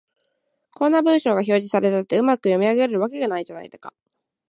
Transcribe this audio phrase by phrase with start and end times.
[0.73, 3.93] こんな文章が表示されたって、うまく読み上げられるわけがないじゃないか